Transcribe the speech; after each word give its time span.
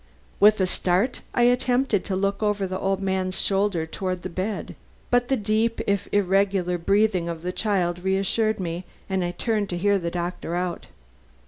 '"With 0.39 0.59
a 0.59 0.65
start 0.65 1.21
I 1.31 1.43
attempted 1.43 2.03
to 2.05 2.15
look 2.15 2.41
over 2.41 2.65
the 2.65 2.79
old 2.79 3.03
man's 3.03 3.39
shoulder 3.39 3.85
toward 3.85 4.23
the 4.23 4.29
bed. 4.31 4.73
But 5.11 5.27
the 5.27 5.37
deep, 5.37 5.79
if 5.85 6.09
irregular, 6.11 6.79
breathing 6.79 7.29
of 7.29 7.43
the 7.43 7.51
child 7.51 7.99
reassured 7.99 8.59
me, 8.59 8.85
and 9.07 9.23
I 9.23 9.29
turned 9.29 9.69
to 9.69 9.77
hear 9.77 9.99
the 9.99 10.09
doctor 10.09 10.55
out. 10.55 10.87